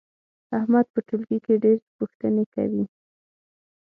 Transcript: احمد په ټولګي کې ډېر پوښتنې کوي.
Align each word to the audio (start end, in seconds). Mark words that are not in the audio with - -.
احمد 0.57 0.85
په 0.93 0.99
ټولګي 1.07 1.39
کې 1.45 1.53
ډېر 1.63 1.77
پوښتنې 1.97 2.45
کوي. 2.53 2.83